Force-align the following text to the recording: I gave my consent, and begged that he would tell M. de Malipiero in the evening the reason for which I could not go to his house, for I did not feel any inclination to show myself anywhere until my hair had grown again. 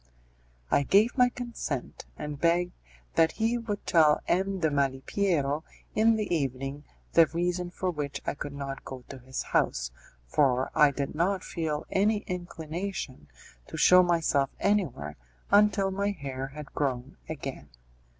I 0.71 0.81
gave 0.81 1.15
my 1.15 1.29
consent, 1.29 2.07
and 2.17 2.41
begged 2.41 2.71
that 3.13 3.33
he 3.33 3.59
would 3.59 3.85
tell 3.85 4.19
M. 4.27 4.59
de 4.59 4.71
Malipiero 4.71 5.63
in 5.93 6.15
the 6.15 6.35
evening 6.35 6.85
the 7.13 7.27
reason 7.27 7.69
for 7.69 7.91
which 7.91 8.19
I 8.25 8.33
could 8.33 8.53
not 8.55 8.83
go 8.83 9.03
to 9.09 9.19
his 9.19 9.43
house, 9.43 9.91
for 10.25 10.71
I 10.73 10.89
did 10.89 11.13
not 11.13 11.43
feel 11.43 11.85
any 11.91 12.21
inclination 12.25 13.27
to 13.67 13.77
show 13.77 14.01
myself 14.01 14.49
anywhere 14.59 15.17
until 15.51 15.91
my 15.91 16.09
hair 16.09 16.47
had 16.47 16.73
grown 16.73 17.17
again. 17.29 17.69